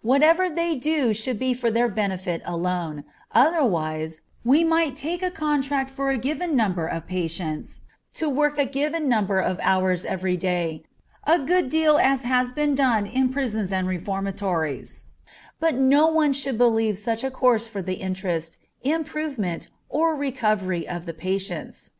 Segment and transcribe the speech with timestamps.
[0.00, 5.90] Whatever they do should be for their benefit alone, otherwise we might take a contract
[5.90, 7.82] for a given number of patients
[8.14, 10.82] to work a given number of hours every day,
[11.24, 15.04] a good deal as has been done in prisons and reformatories,
[15.60, 21.04] but no one would believe such a course for the interest, improvement, or recovery of
[21.04, 21.90] the patients.